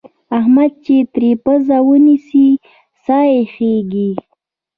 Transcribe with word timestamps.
احمد 0.37 0.71
چې 0.85 0.95
تر 1.13 1.23
پزه 1.43 1.77
ونيسې؛ 1.87 2.47
سا 3.03 3.19
يې 3.31 3.39
خېږي. 3.53 4.11